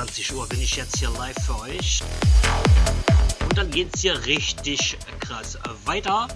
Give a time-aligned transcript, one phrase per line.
[0.00, 2.02] 21 Uhr bin ich jetzt hier live für euch.
[3.42, 6.26] Und dann geht es hier richtig krass weiter.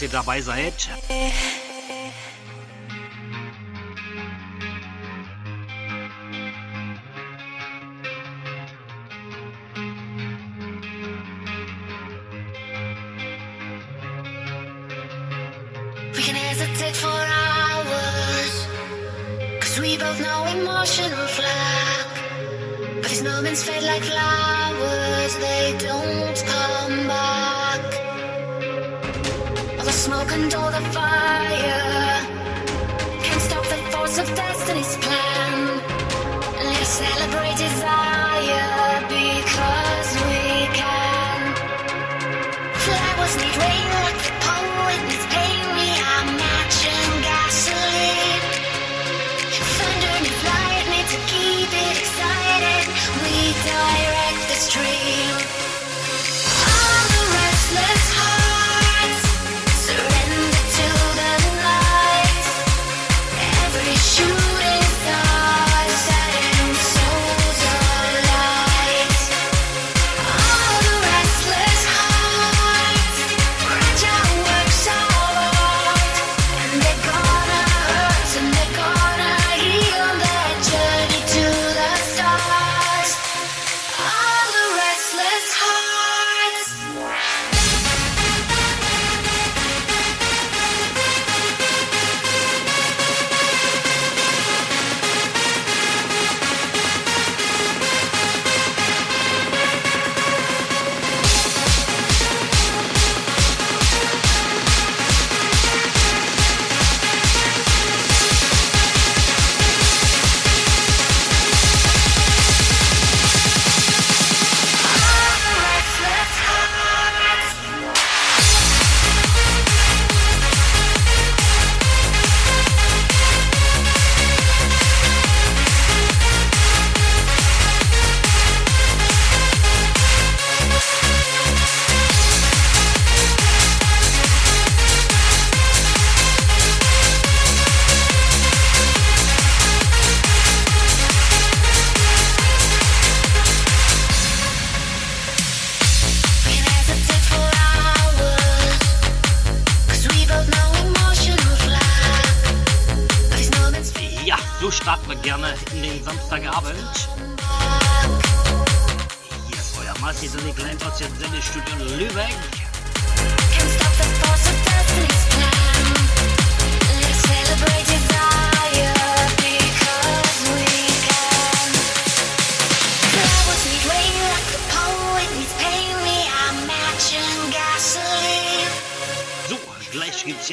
[0.00, 0.88] Size dabei seid.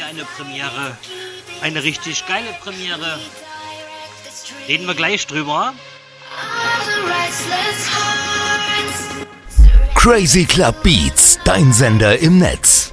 [0.07, 0.97] Eine Premiere.
[1.61, 3.19] Eine richtig geile Premiere.
[4.67, 5.73] Reden wir gleich drüber.
[9.95, 12.86] Crazy Club Beats, dein Sender im Netz.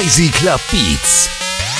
[0.00, 1.28] Crazy Club Beats.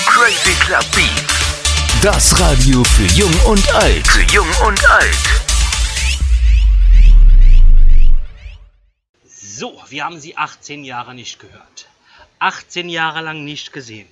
[0.05, 2.03] Crazy Club Beats.
[2.03, 4.07] Das Radio für Jung und Alt.
[4.07, 5.17] Für Jung und Alt.
[9.25, 11.89] So, wir haben sie 18 Jahre nicht gehört.
[12.41, 14.09] 18 Jahre lang nicht gesehen.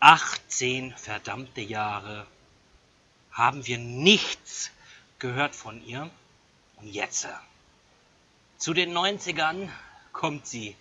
[0.00, 2.26] 18 verdammte Jahre
[3.32, 4.70] haben wir nichts
[5.18, 6.08] gehört von ihr.
[6.76, 7.28] Und jetzt, äh,
[8.56, 9.68] zu den 90ern,
[10.14, 10.74] kommt sie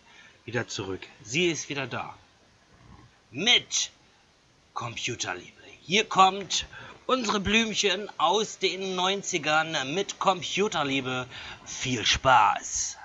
[0.45, 1.01] wieder zurück.
[1.21, 2.15] Sie ist wieder da.
[3.37, 3.91] Mit
[4.73, 5.61] Computerliebe.
[5.81, 6.65] Hier kommt
[7.05, 11.27] unsere Blümchen aus den 90ern mit Computerliebe.
[11.65, 12.95] Viel Spaß.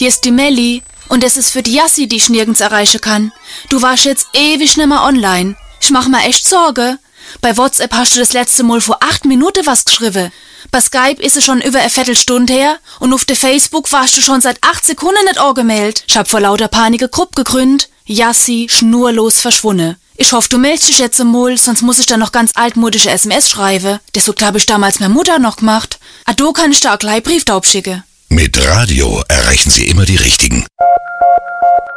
[0.00, 0.82] Hier ist die Melli.
[1.08, 3.32] Und es ist für die Yassi, die ich nirgends erreichen kann.
[3.68, 5.56] Du warst jetzt ewig nimmer online.
[5.78, 6.98] Ich mach mir echt Sorge.
[7.42, 10.32] Bei WhatsApp hast du das letzte Mal vor acht Minuten was geschrieben.
[10.70, 14.22] Bei Skype ist es schon über eine Viertelstunde her und auf der Facebook warst du
[14.22, 16.04] schon seit acht Sekunden nicht angemeldet.
[16.08, 17.90] Ich hab vor lauter Panik Gruppe gegründet.
[18.06, 19.96] Yassi schnurlos verschwunden.
[20.16, 23.50] Ich hoffe, du meldest dich jetzt mal, sonst muss ich dann noch ganz altmodische SMS
[23.50, 23.98] schreiben.
[24.16, 25.98] So glaube ich damals meine Mutter noch gemacht.
[26.24, 28.02] Ado kann ich da auch gleich Brieftaub schicken.
[28.32, 30.64] Mit Radio erreichen Sie immer die Richtigen.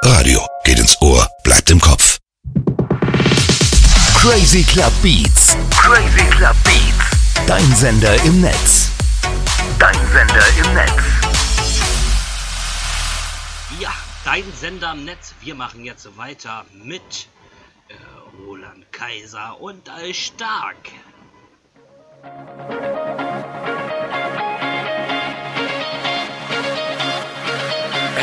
[0.01, 2.17] Radio geht ins Ohr, bleibt im Kopf.
[4.15, 5.55] Crazy Club Beats.
[5.69, 7.45] Crazy Club Beats.
[7.45, 8.89] Dein Sender im Netz.
[9.77, 11.03] Dein Sender im Netz.
[13.79, 13.91] Ja,
[14.25, 15.35] dein Sender im Netz.
[15.41, 17.27] Wir machen jetzt weiter mit
[17.89, 17.93] äh,
[18.43, 20.77] Roland Kaiser und All Stark.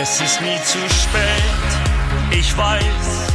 [0.03, 1.69] Es ist nie zu spät,
[2.31, 3.35] ich weiß.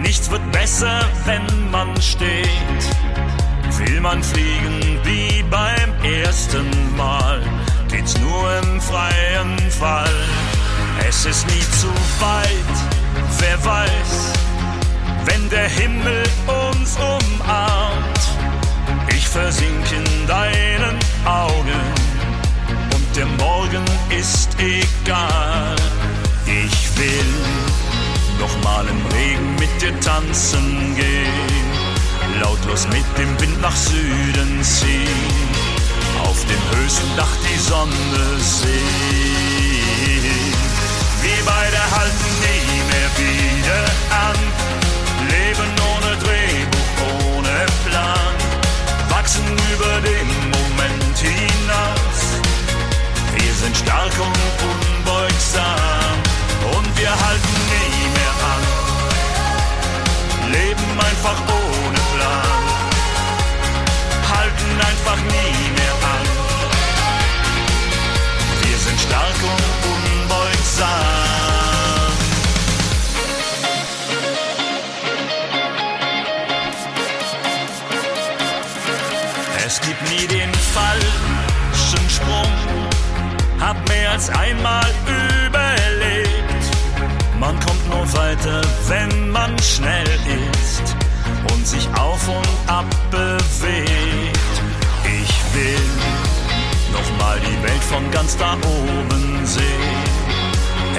[0.00, 2.82] Nichts wird besser, wenn man steht.
[3.78, 7.42] Will man fliegen wie beim ersten Mal,
[7.90, 10.14] geht's nur im freien Fall.
[11.08, 11.88] Es ist nie zu
[12.20, 12.76] weit,
[13.40, 14.32] wer weiß,
[15.24, 18.20] wenn der Himmel uns umarmt.
[19.08, 22.01] Ich versink in deinen Augen
[23.16, 25.76] der Morgen ist egal.
[26.46, 27.34] Ich will
[28.38, 35.28] noch mal im Regen mit dir tanzen gehen, lautlos mit dem Wind nach Süden ziehen,
[36.22, 38.72] auf dem höchsten Dach die Sonne sehen.
[41.22, 43.84] Wir beide halten nie mehr wieder
[44.28, 44.38] an,
[45.28, 48.34] leben ohne Drehbuch, ohne Plan,
[49.10, 50.61] wachsen über den Moment
[53.62, 54.38] sind stark und
[54.70, 56.16] unbeugsam
[56.76, 58.62] und wir halten nie mehr an.
[60.50, 62.62] Leben einfach ohne Plan,
[64.34, 65.61] halten einfach nie
[83.62, 84.86] hab mehr als einmal
[85.46, 86.64] überlebt.
[87.38, 90.08] Man kommt nur weiter, wenn man schnell
[90.60, 90.96] ist
[91.52, 94.54] und sich auf und ab bewegt.
[95.04, 95.88] Ich will
[96.92, 99.98] nochmal die Welt von ganz da oben sehen,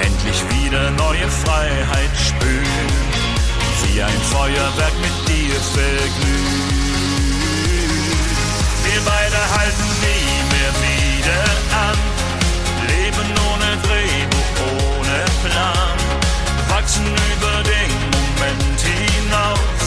[0.00, 2.90] endlich wieder neue Freiheit spüren,
[3.84, 6.84] wie ein Feuerwerk mit dir verglüht.
[8.84, 11.44] Wir beide halten nie mehr wieder
[11.88, 12.13] an.
[13.84, 14.52] Drehbuch,
[14.98, 15.96] ohne Plan.
[16.68, 19.84] Wachsen über den Moment hinaus.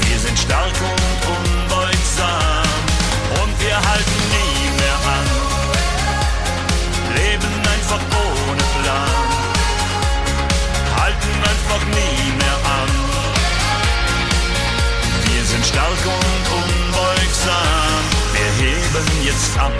[0.00, 2.68] Wir sind stark und unbeugsam.
[3.40, 5.26] Und wir halten nie mehr an.
[7.16, 9.26] Leben einfach ohne Plan.
[10.98, 12.90] Halten einfach nie mehr an.
[15.28, 18.02] Wir sind stark und unbeugsam.
[18.32, 19.72] Wir heben jetzt ab,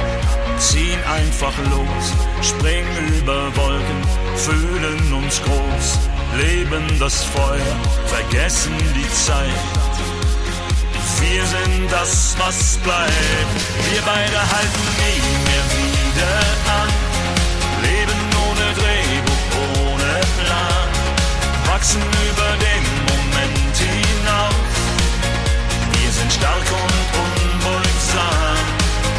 [0.58, 2.12] ziehen einfach los,
[2.42, 4.02] springen über Wolken,
[4.36, 5.98] fühlen uns groß,
[6.36, 9.88] leben das Feuer, vergessen die Zeit.
[11.20, 13.12] Wir sind das, was bleibt.
[13.90, 16.34] Wir beide halten nie mehr wieder
[16.80, 16.88] an.
[17.82, 19.44] Leben ohne Drehbuch,
[19.82, 20.88] ohne Plan.
[21.66, 24.54] Wachsen über den Moment hinaus.
[25.92, 27.37] Wir sind stark und unbeugsam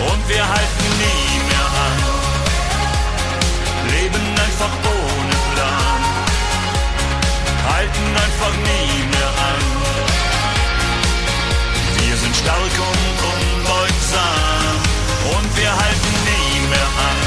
[0.08, 1.98] und wir halten nie mehr an.
[3.91, 6.01] Leben einfach ohne Plan,
[7.72, 9.62] halten einfach nie mehr an.
[12.00, 14.75] Wir sind stark und unbeugsam
[15.35, 17.20] und wir halten nie mehr an.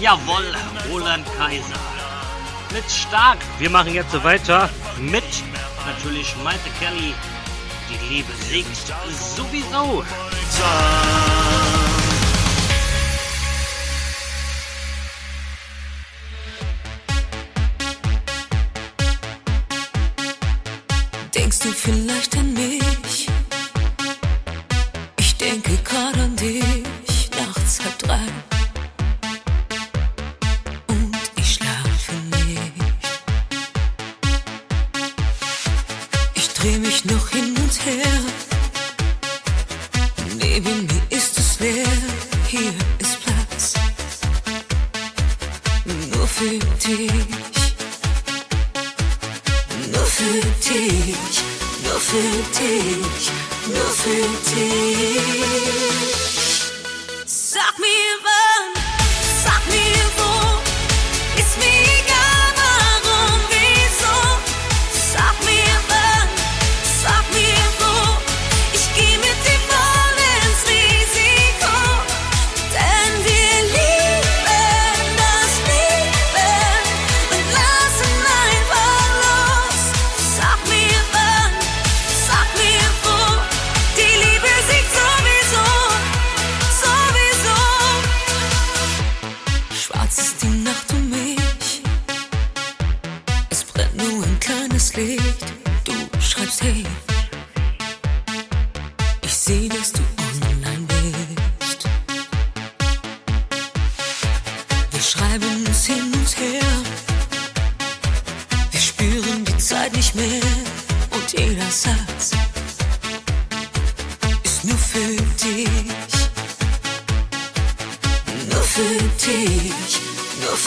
[0.00, 0.54] Jawohl,
[0.90, 1.80] Roland Kaiser.
[2.72, 3.38] Mit stark.
[3.58, 5.24] Wir machen jetzt so weiter mit
[5.86, 7.14] natürlich Maite Kelly.
[7.88, 8.76] Die Liebe singt
[9.36, 10.04] sowieso.
[10.58, 11.27] sun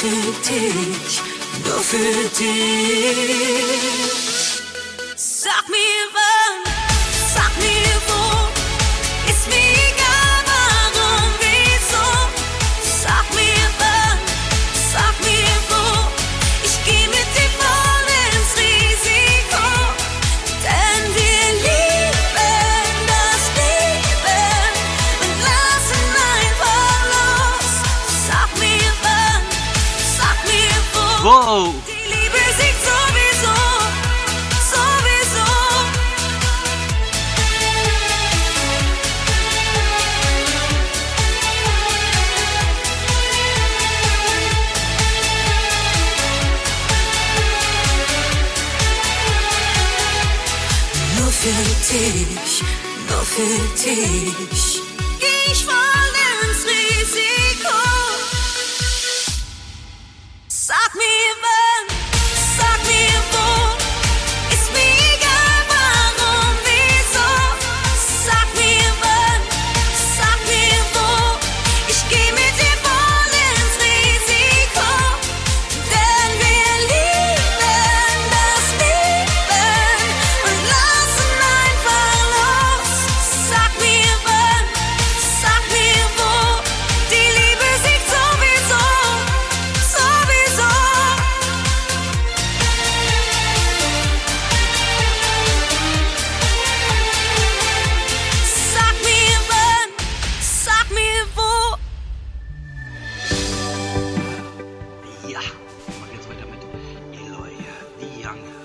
[0.02, 1.22] Döfettik,
[1.64, 2.42] döfettik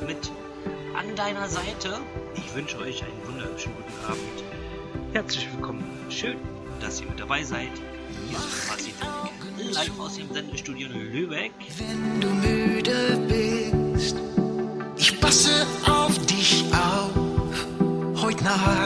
[0.07, 0.31] mit
[0.97, 1.99] an deiner Seite.
[2.35, 4.45] Ich wünsche euch einen wunderschönen guten Abend.
[5.13, 5.85] Herzlich willkommen.
[6.09, 6.37] Schön,
[6.81, 7.71] dass ihr mit dabei seid.
[8.29, 11.53] Hier ist live aus dem Sendestudio Lübeck.
[11.79, 14.17] Wenn du müde bist,
[14.97, 18.23] ich passe auf dich auf.
[18.23, 18.86] Heute Nacht.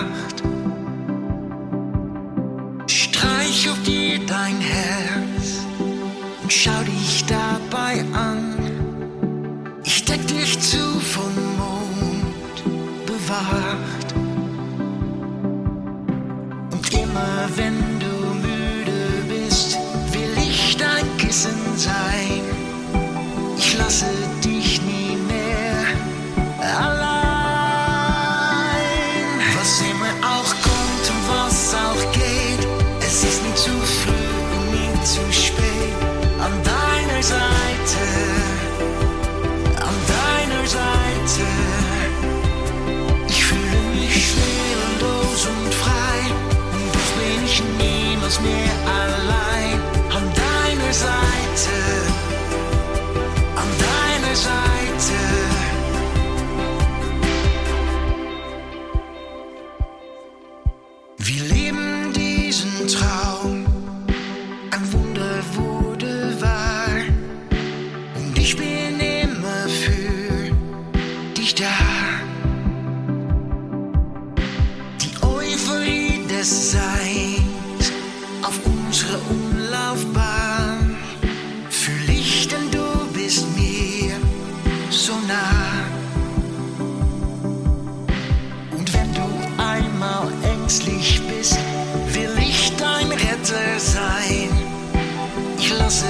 [95.80, 96.04] 当时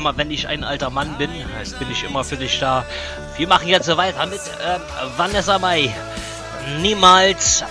[0.00, 2.84] immer, wenn ich ein alter Mann bin, heißt, bin ich immer für dich da.
[3.36, 4.78] Wir machen jetzt weiter mit äh,
[5.18, 5.94] Vanessa Mai.
[6.80, 7.64] Niemals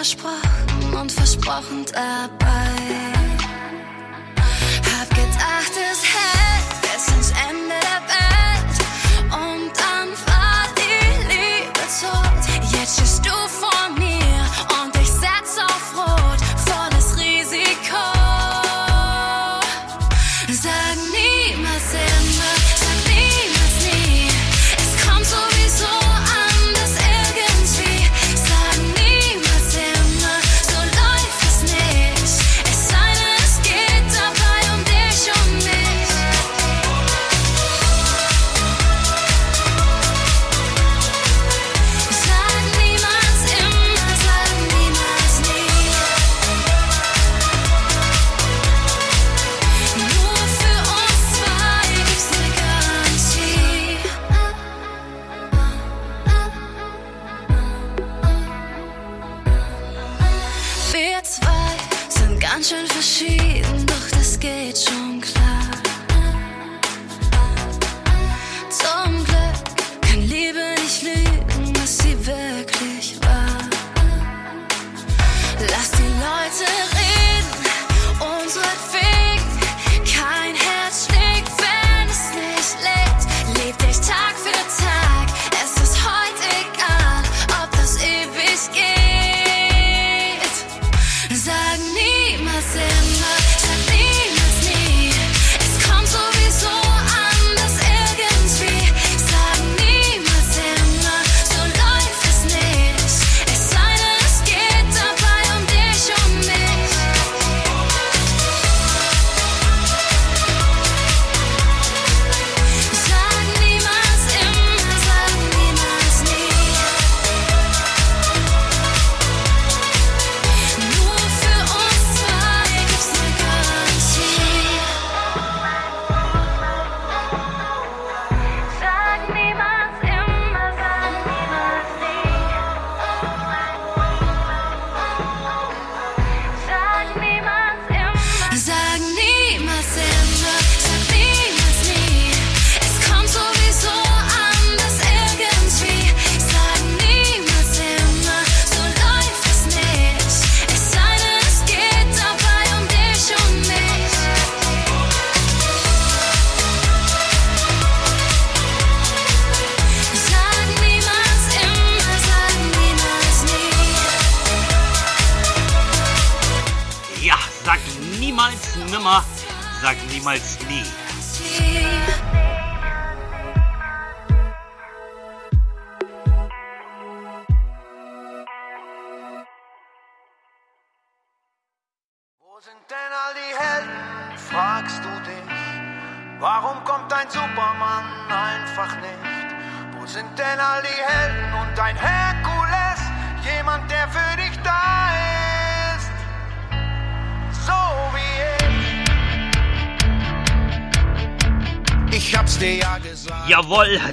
[0.00, 2.70] versprochen und versprochen dabei.
[4.96, 6.39] Hab gedacht, es hält.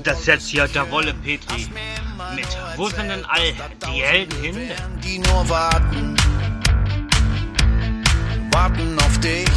[0.03, 1.67] Das setzt ja der Wolle Petri
[2.35, 2.47] mit.
[2.75, 3.53] Wo sind denn all
[3.87, 4.71] die Helden hin?
[5.03, 6.15] Die nur warten,
[8.51, 9.49] warten auf dich.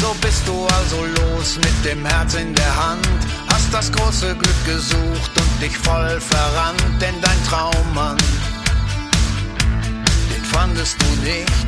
[0.00, 3.08] So bist du also los mit dem Herz in der Hand.
[3.48, 8.16] Hast das große Glück gesucht und dich voll verrannt, denn dein Traummann,
[10.34, 11.66] den fandest du nicht.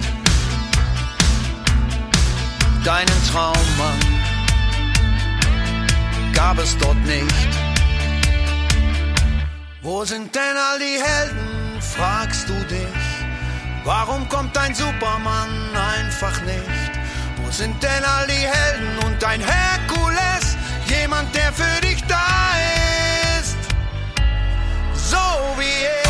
[2.85, 4.20] Deinen Traummann
[6.33, 7.49] gab es dort nicht.
[9.83, 13.11] Wo sind denn all die Helden, fragst du dich.
[13.85, 16.93] Warum kommt ein Superman einfach nicht?
[17.37, 20.57] Wo sind denn all die Helden und ein Herkules?
[20.87, 22.51] Jemand, der für dich da
[23.39, 23.57] ist.
[24.95, 25.17] So
[25.59, 26.10] wie ich.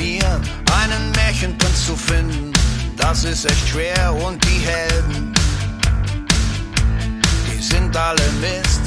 [0.00, 0.40] Mir,
[0.82, 2.52] einen Märchenprinz zu finden,
[2.96, 5.34] das ist echt schwer und die Helden,
[7.46, 8.80] die sind alle Mist.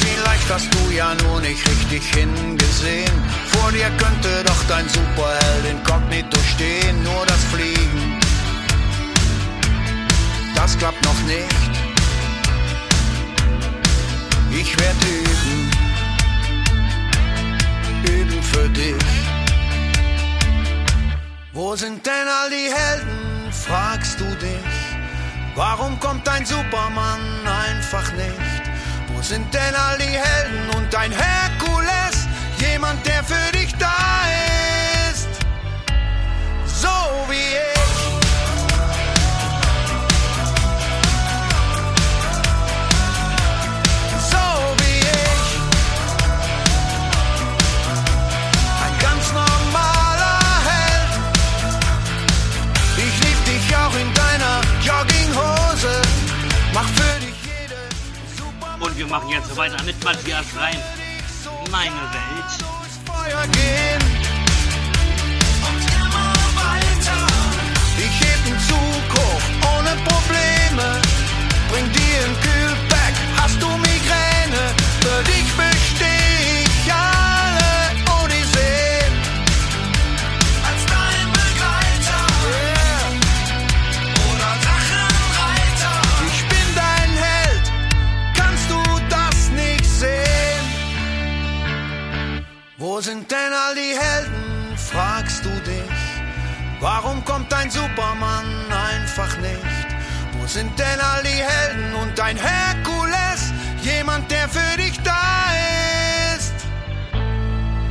[0.00, 3.16] Vielleicht hast du ja nur nicht richtig hingesehen.
[3.52, 8.20] Vor dir könnte doch dein Superheld inkognito stehen, nur das Fliegen.
[10.54, 11.72] Das klappt noch nicht.
[14.50, 15.75] Ich werd üben,
[18.08, 18.96] üben für dich.
[21.52, 24.76] Wo sind denn all die Helden, fragst du dich.
[25.54, 28.62] Warum kommt ein Superman einfach nicht?
[29.08, 32.28] Wo sind denn all die Helden und ein Herkules?
[32.58, 33.96] Jemand, der für dich da
[35.10, 35.28] ist.
[36.66, 36.88] So
[37.30, 37.75] wie ich.
[59.06, 60.76] Wir machen jetzt weiter mit Matthias Reim.
[61.70, 62.50] Meine Welt.
[67.98, 68.40] Ich heb
[69.76, 71.00] ohne Probleme.
[71.70, 73.95] Bring dir ein Kühlpack, hast du Migräne?
[92.96, 95.98] Wo sind denn all die Helden, fragst du dich.
[96.80, 99.88] Warum kommt ein Superman einfach nicht?
[100.32, 103.52] Wo sind denn all die Helden und ein Herkules?
[103.82, 105.44] Jemand, der für dich da
[106.36, 106.54] ist.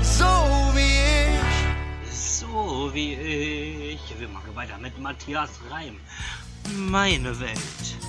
[0.02, 0.26] So
[0.74, 2.12] wie ich.
[2.12, 4.20] So wie ich.
[4.20, 6.00] Wir machen weiter mit Matthias Reim.
[6.90, 8.05] Meine Welt.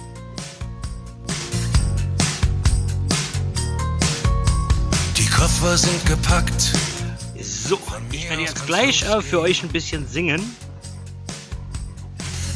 [5.37, 6.73] Koffer sind gepackt.
[7.43, 7.79] So,
[8.11, 10.57] ich werde jetzt gleich äh, für euch ein bisschen singen.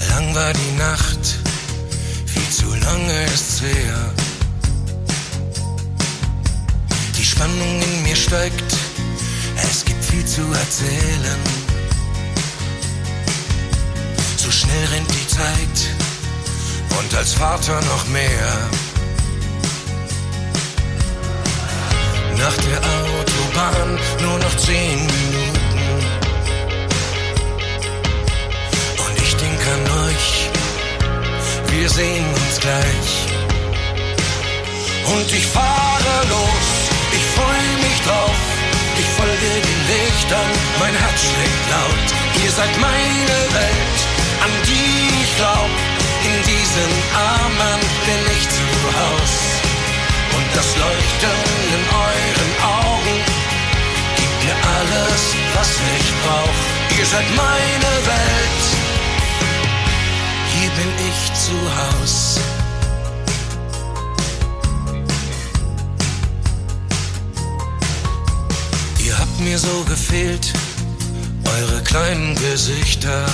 [0.09, 1.39] Lang war die Nacht,
[2.25, 4.15] viel zu lange ist's her.
[7.19, 8.75] Die Spannung in mir steigt,
[9.57, 11.41] es gibt viel zu erzählen.
[14.39, 15.91] So schnell rennt die Zeit
[16.99, 18.71] und als Vater noch mehr.
[22.41, 25.91] Nach der Autobahn nur noch zehn Minuten.
[29.05, 30.29] Und ich denk an euch,
[31.69, 33.11] wir sehen uns gleich.
[35.15, 36.69] Und ich fahre los,
[37.13, 38.41] ich freu mich drauf.
[39.01, 42.09] Ich folge den Lichtern, mein Herz schlägt laut.
[42.43, 43.99] Ihr seid meine Welt,
[44.45, 45.71] an die ich glaub.
[46.29, 47.80] In diesen Armen
[50.61, 51.39] das Leuchten
[51.75, 53.17] in euren Augen
[54.17, 55.23] gibt mir alles,
[55.55, 56.61] was ich brauch.
[56.99, 58.65] Ihr seid meine Welt,
[60.53, 62.41] hier bin ich zu Haus.
[68.99, 70.53] Ihr habt mir so gefehlt,
[71.57, 73.25] eure kleinen Gesichter.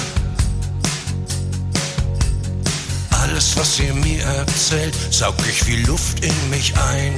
[3.56, 7.14] Was ihr mir erzählt, saug ich wie Luft in mich ein.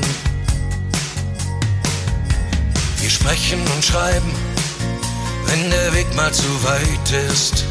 [3.01, 4.31] Wir sprechen und schreiben,
[5.47, 7.65] wenn der Weg mal zu weit ist.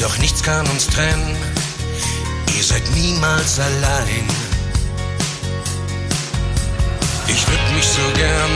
[0.00, 1.36] Doch nichts kann uns trennen,
[2.56, 4.26] ihr seid niemals allein.
[7.28, 8.50] Ich würd mich so gern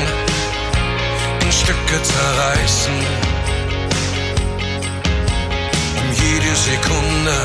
[1.40, 3.33] in Stücke zerreißen,
[6.24, 7.36] jede Sekunde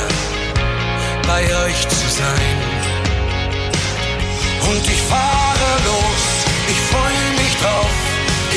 [1.27, 2.57] bei euch zu sein.
[4.69, 6.23] Und ich fahre los,
[6.71, 7.95] ich freu mich drauf,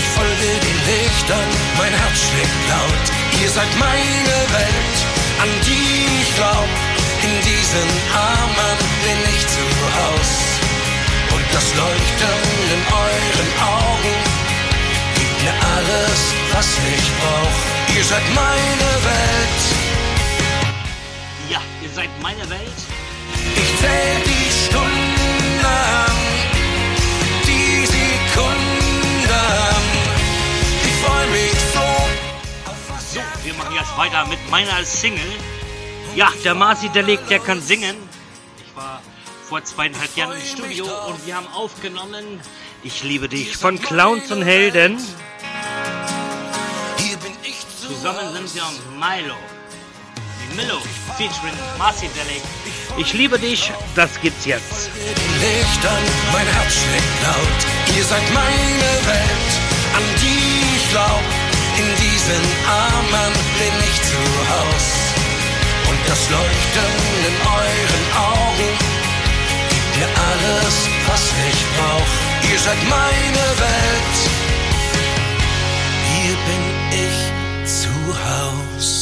[0.01, 3.05] ich folge den Lichtern, mein Herz Herz schlägt laut.
[3.43, 4.99] Ihr seid meine Welt,
[5.43, 6.71] an die ich glaub.
[7.23, 9.65] In diesen Armen bin ich zu
[9.99, 10.33] Haus.
[11.35, 12.41] Und das Leuchten
[12.75, 14.17] in euren Augen
[15.17, 16.21] gibt mir alles,
[16.53, 17.97] was ich brauch.
[17.97, 19.82] Ihr seid meine Welt.
[21.95, 22.79] Seid meine Welt.
[23.55, 25.67] Ich zähl die Stunden,
[27.47, 28.83] die Sekunden.
[30.85, 31.81] Ich freu mich so
[32.71, 35.21] auf was So, wir machen jetzt weiter mit meiner Single.
[36.17, 37.97] Ja, der Marci, der legt, der kann singen.
[38.57, 39.03] Ich war
[39.49, 42.41] vor zweieinhalb Jahren im Studio und wir haben aufgenommen
[42.83, 44.99] Ich liebe dich von Clowns und Helden.
[46.97, 48.65] Hier bin ich zu Zusammen sind wir
[48.99, 49.37] Milo.
[50.57, 50.81] Milo
[51.17, 52.43] featuring Marci Delic.
[52.99, 54.91] Ich liebe dich, das gibt's jetzt.
[55.41, 57.61] Lichtern, mein Herz schlägt laut.
[57.97, 59.53] Ihr seid meine Welt,
[59.97, 61.25] an die ich glaub.
[61.79, 64.23] In diesen Armen bin ich zu
[64.53, 64.87] Haus.
[65.89, 66.93] Und das Leuchten
[67.29, 68.73] in euren Augen
[69.71, 70.75] gibt mir alles,
[71.07, 72.13] was ich brauch.
[72.53, 74.17] Ihr seid meine Welt.
[76.13, 76.63] Hier bin
[77.05, 77.89] ich zu
[78.25, 79.02] Haus.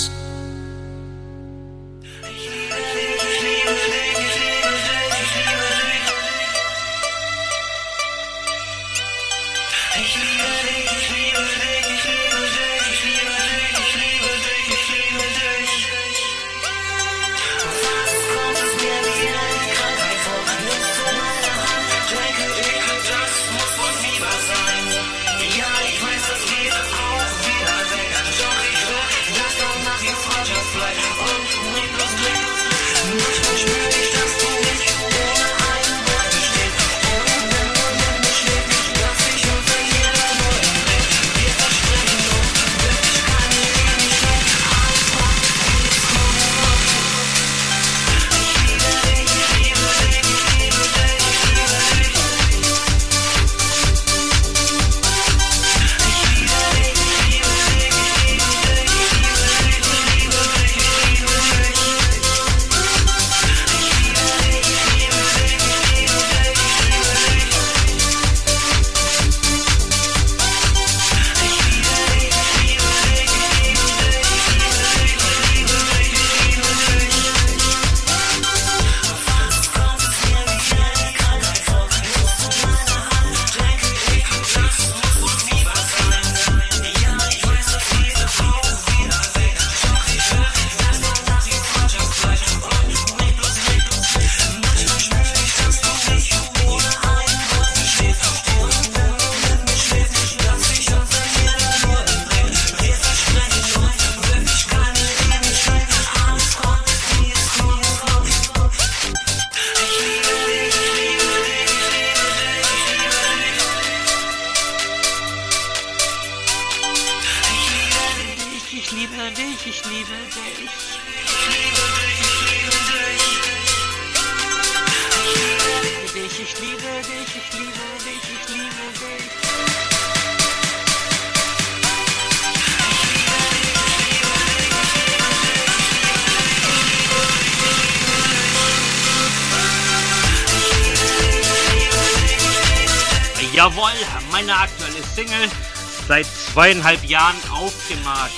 [146.52, 148.34] Zweieinhalb Jahren auf dem Markt.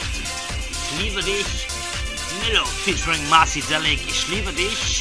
[0.71, 1.47] Ich liebe dich.
[2.43, 4.01] Milo featuring Marcy Delic.
[4.07, 4.92] Ich liebe dich.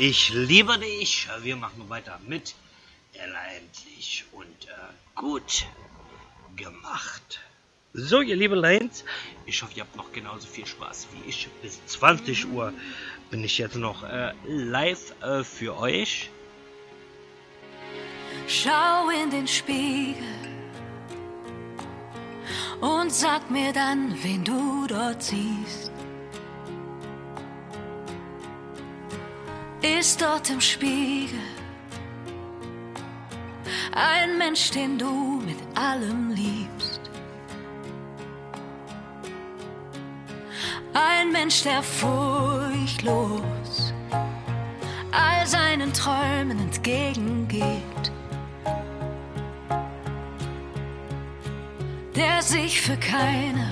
[0.00, 1.28] Ich liebe dich.
[1.42, 2.54] Wir machen weiter mit
[3.12, 4.70] Ella endlich und äh,
[5.14, 5.66] gut
[6.56, 7.40] gemacht.
[7.92, 9.04] So, ihr liebe Lions,
[9.44, 11.48] ich hoffe, ihr habt noch genauso viel Spaß wie ich.
[11.60, 12.72] Bis 20 Uhr
[13.30, 16.30] bin ich jetzt noch äh, live äh, für euch.
[18.48, 20.24] Schau in den Spiegel
[22.80, 25.89] und sag mir dann, wen du dort siehst.
[29.82, 31.38] Ist dort im Spiegel
[33.92, 37.00] ein Mensch, den du mit allem liebst?
[40.92, 43.94] Ein Mensch, der furchtlos
[45.12, 48.12] all seinen Träumen entgegengeht.
[52.14, 53.66] Der sich für keine,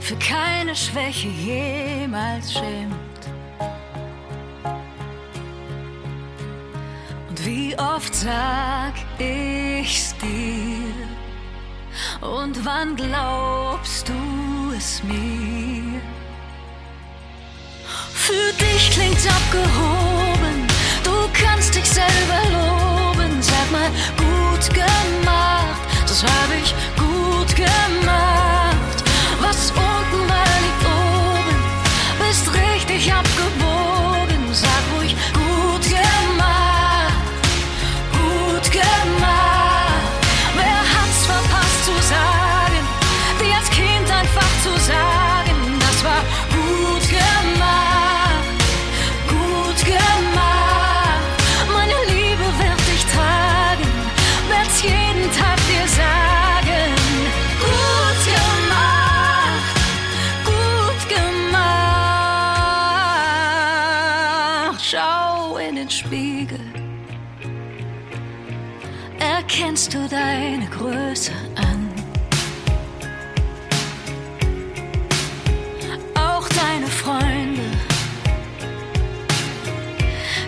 [0.00, 3.07] für keine Schwäche jemals schämt.
[7.44, 10.92] Wie oft sag ich's dir?
[12.20, 16.00] Und wann glaubst du es mir?
[18.12, 20.66] Für dich klingt's abgehoben,
[21.04, 23.40] du kannst dich selber loben.
[23.40, 24.47] Sag mal, gut
[69.88, 71.90] Erkennst du deine Größe an?
[76.14, 77.62] Auch deine Freunde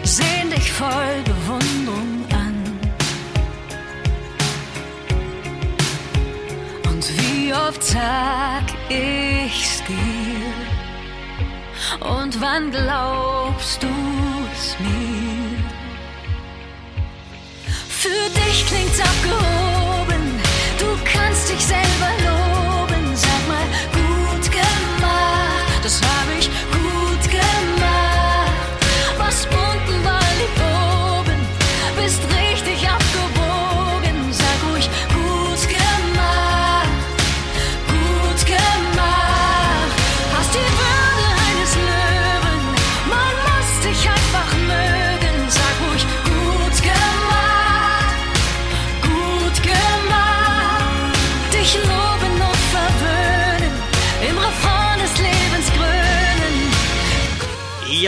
[0.03, 2.81] sehen dich voll Bewunderung an.
[6.91, 10.53] Und wie oft sag ich's dir?
[12.01, 13.89] Und wann glaubst du
[18.03, 20.41] Für dich klingt's abgehoben,
[20.79, 22.20] du kannst dich selber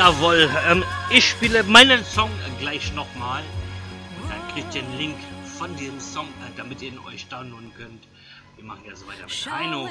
[0.02, 2.28] Jawohl, ähm, ich spiele meinen Song
[2.58, 3.44] gleich nochmal.
[4.20, 5.14] Und dann kriegt ihr den Link
[5.56, 8.02] von diesem Song, äh, damit ihr ihn euch downloaden könnt.
[8.56, 9.88] Wir machen ja so weiter mit Heino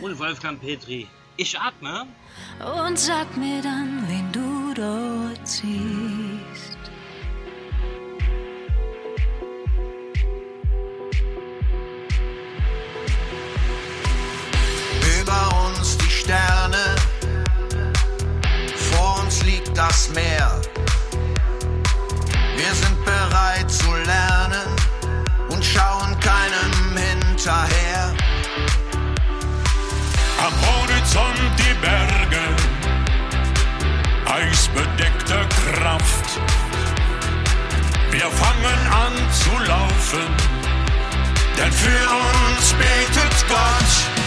[0.00, 1.08] und Wolfgang Petri.
[1.36, 2.06] Ich atme.
[2.86, 6.78] und sag mir dann, wen du dort siehst.
[15.20, 16.99] Über uns die Sterne,
[19.80, 20.60] das Meer.
[22.54, 24.68] Wir sind bereit zu lernen
[25.48, 26.74] und schauen keinem
[27.06, 28.12] hinterher.
[30.46, 32.44] Am Horizont die Berge,
[34.26, 36.28] eisbedeckte Kraft.
[38.10, 40.26] Wir fangen an zu laufen,
[41.56, 44.19] denn für uns betet Gott.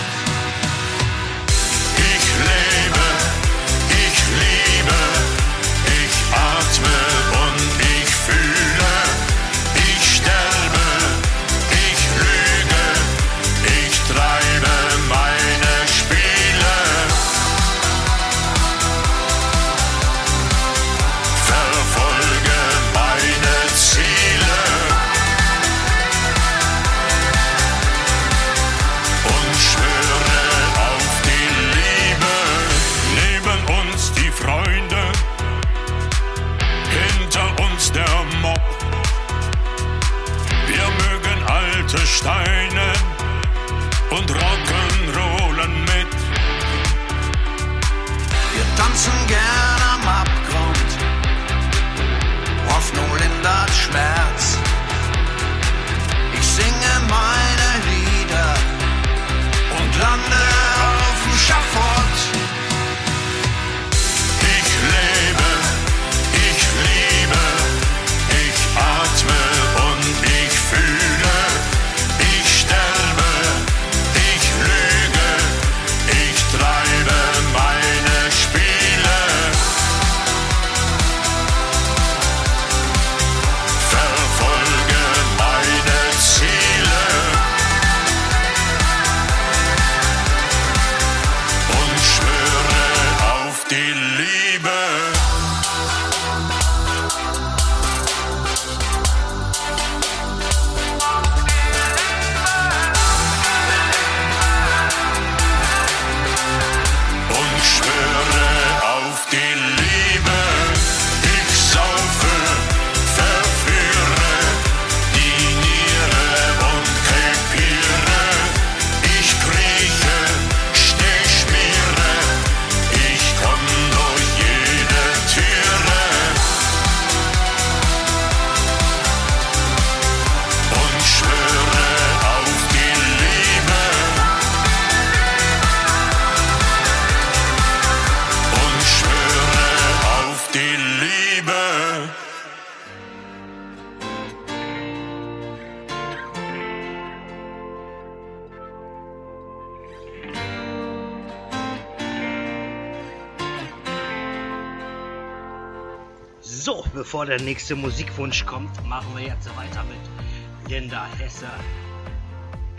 [157.24, 161.48] Bevor der nächste Musikwunsch kommt, machen wir jetzt weiter mit Linda Hesse.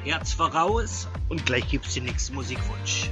[0.05, 3.09] Herz voraus und gleich gibt's den nächsten Musikwunsch.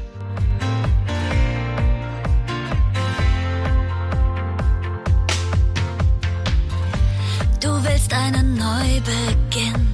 [7.60, 9.88] Du willst einen Neubeginn,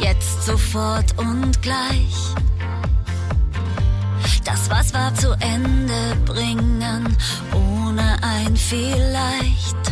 [0.00, 2.16] jetzt sofort und gleich.
[4.44, 7.16] Das, was war, zu Ende bringen,
[7.52, 9.85] ohne ein Vielleicht.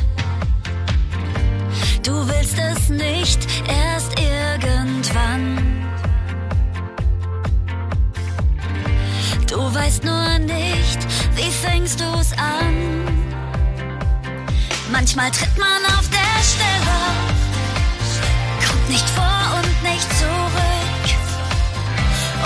[2.05, 5.57] Du willst es nicht erst irgendwann.
[9.49, 10.99] Du weißt nur nicht,
[11.35, 13.05] wie fängst du's an?
[14.93, 16.99] Manchmal tritt man auf der Stelle,
[18.69, 21.05] kommt nicht vor und nicht zurück.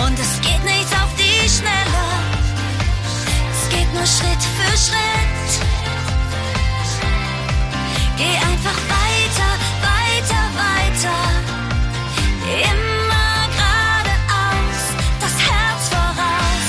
[0.07, 2.05] Und es geht nicht auf die Schnelle,
[3.51, 5.69] es geht nur Schritt für Schritt.
[8.17, 9.08] Geh einfach weiter,
[9.91, 11.19] weiter, weiter.
[12.71, 14.81] Immer geradeaus,
[15.21, 16.69] das Herz voraus.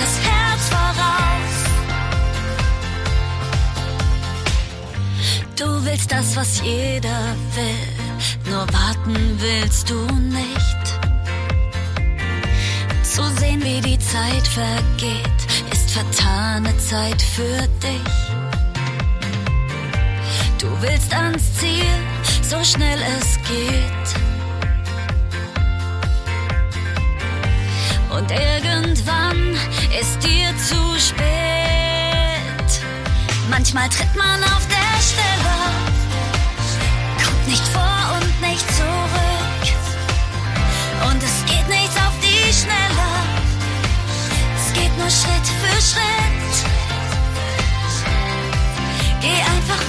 [0.00, 1.54] Das Herz voraus.
[5.56, 10.62] Du willst das, was jeder will, nur warten willst du nicht.
[13.02, 15.40] Zu sehen, wie die Zeit vergeht,
[15.70, 18.21] ist vertane Zeit für dich.
[20.62, 21.90] Du willst ans Ziel,
[22.40, 24.08] so schnell es geht.
[28.08, 29.56] Und irgendwann
[30.00, 31.26] ist dir zu spät.
[33.50, 35.56] Manchmal tritt man auf der Stelle,
[37.24, 39.66] kommt nicht vor und nicht zurück.
[41.10, 43.10] Und es geht nicht auf die Schnelle,
[44.56, 46.32] es geht nur Schritt für Schritt.
[49.20, 49.82] Geh einfach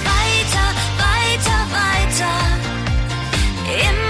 [0.54, 2.34] weiter, weiter, weiter.
[3.66, 4.03] Immer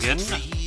[0.00, 0.59] Morgan.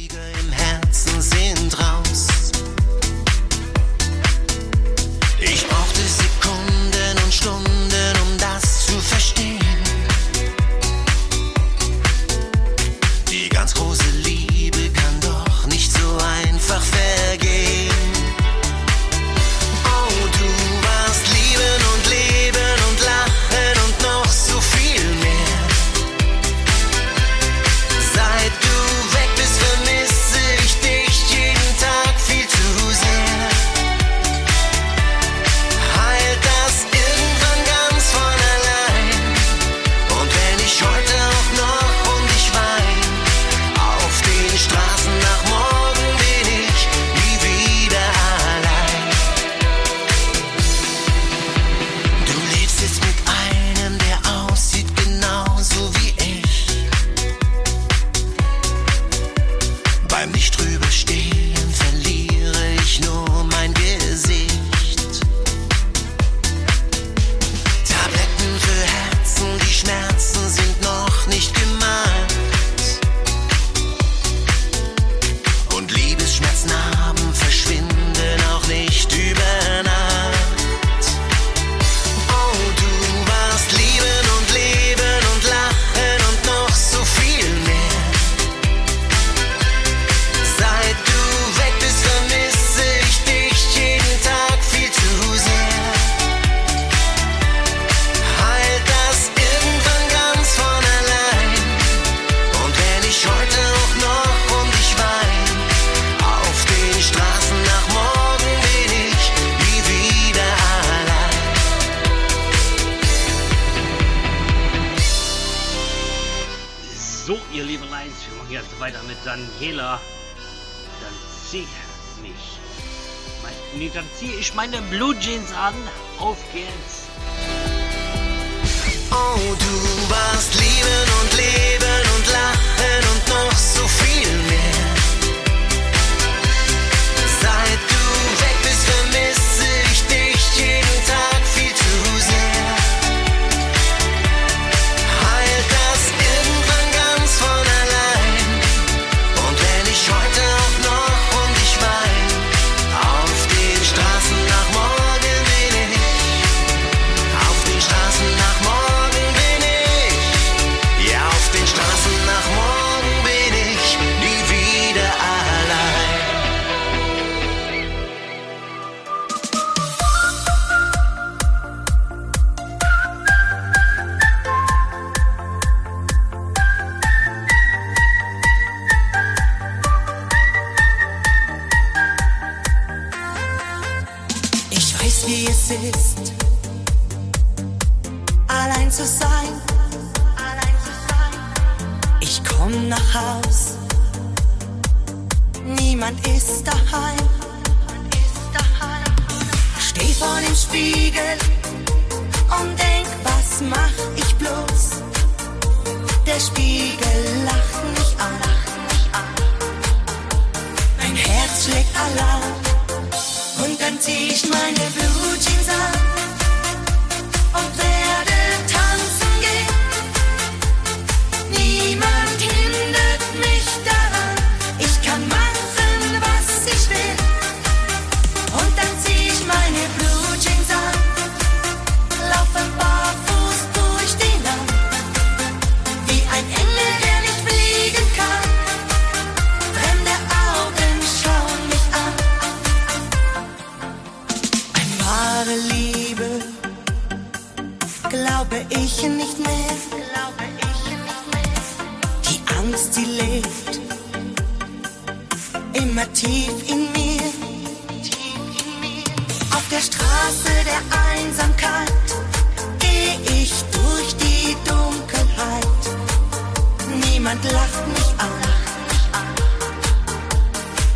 [267.34, 268.30] niemand lacht mich an.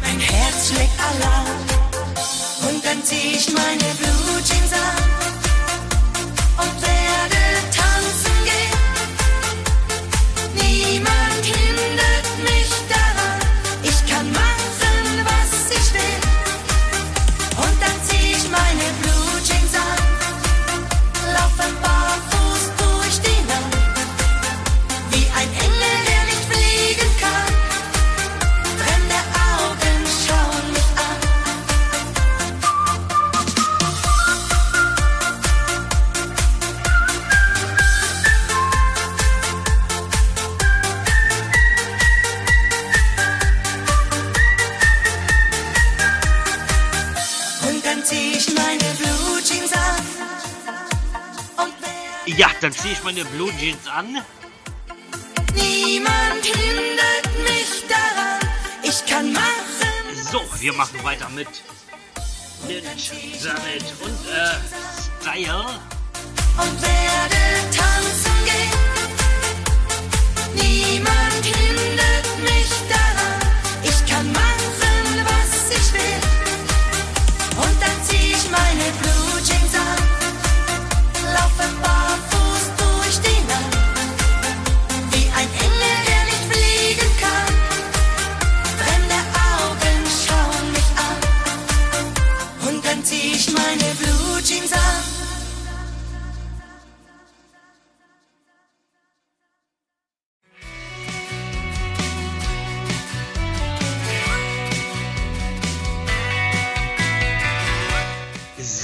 [0.02, 1.48] Mein Herz schlägt Alarm
[2.70, 4.17] und dann zieh ich meine Blut.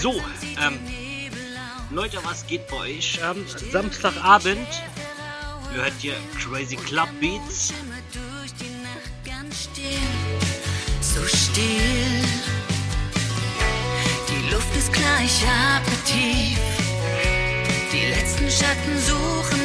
[0.03, 0.21] So,
[0.61, 0.77] ähm,
[1.89, 3.21] Leute, was geht bei euch?
[3.23, 4.67] Ähm, Samstagabend
[5.71, 7.71] hört ihr Crazy Club Beats.
[10.99, 12.21] So still,
[14.27, 16.59] die Luft ist gleich ich tief.
[17.93, 19.62] Die letzten Schatten suchen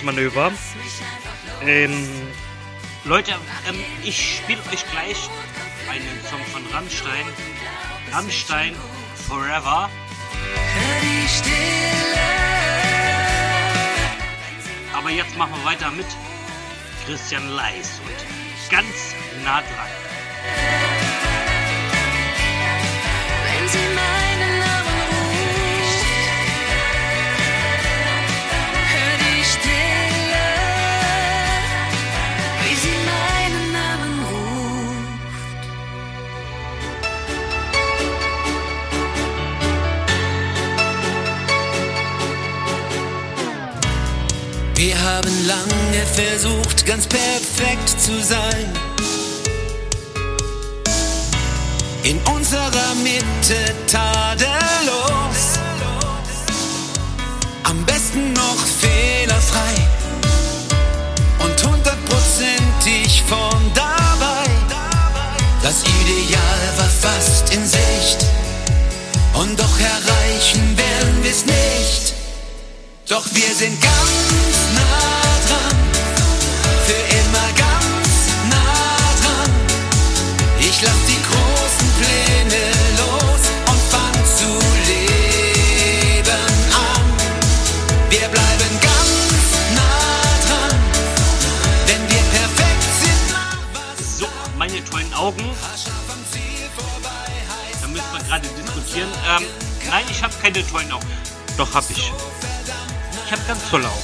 [0.00, 0.52] Ablenkungsmanöver.
[1.62, 2.08] Ähm,
[3.04, 3.32] Leute,
[3.68, 5.28] ähm, ich spiele euch gleich
[5.90, 7.26] einen Song von Rammstein.
[8.12, 8.74] Rammstein
[9.28, 9.90] Forever.
[14.92, 16.06] Aber jetzt machen wir weiter mit
[17.06, 19.90] Christian Leis und ganz nah dran.
[23.44, 24.29] Wenn sie
[45.20, 48.72] haben lange versucht, ganz perfekt zu sein.
[52.04, 55.58] In unserer Mitte tadellos.
[57.64, 59.74] Am besten noch fehlerfrei.
[61.44, 64.44] Und hundertprozentig von dabei.
[65.62, 68.24] Das Ideal war fast in Sicht.
[69.34, 72.09] Und doch erreichen werden wir's nicht.
[73.10, 75.76] Doch wir sind ganz nah dran,
[76.86, 78.08] für immer ganz
[78.48, 79.50] nah dran.
[80.60, 84.46] Ich lass die großen Pläne los und fang zu
[84.86, 86.30] leben
[86.70, 87.06] an.
[88.10, 89.44] Wir bleiben ganz
[89.74, 90.78] nah dran,
[91.88, 94.20] denn wir perfekt sind.
[94.20, 95.50] So, meine tollen Augen.
[97.80, 99.10] Da müssen wir gerade diskutieren.
[99.36, 99.46] Ähm,
[99.90, 101.08] nein, ich habe keine tollen Augen.
[101.56, 102.12] Doch, habe ich.
[103.30, 103.94] Ich habe ganz tolle Augen.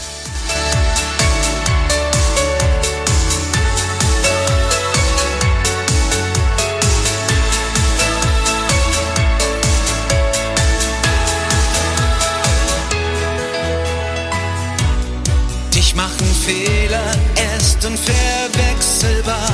[15.75, 17.03] Dich machen Fehler
[17.35, 19.51] erst unverwechselbar.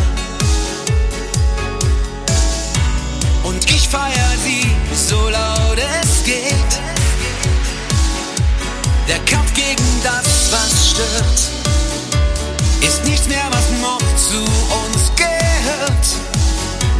[3.44, 4.12] Und ich feier
[4.44, 5.51] sie so laut
[10.02, 11.40] das, was stört,
[12.80, 16.06] ist nichts mehr, was noch zu uns gehört.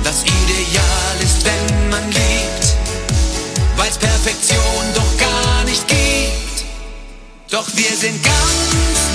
[0.05, 2.77] Das Ideal ist, wenn man liebt,
[3.77, 6.65] weil's Perfektion doch gar nicht gibt.
[7.51, 9.12] Doch wir sind ganz